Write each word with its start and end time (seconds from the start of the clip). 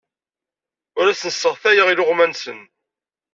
Ur 0.99 1.05
asen-sseɣtayeɣ 1.07 1.87
iluɣma-nsen. 1.89 2.59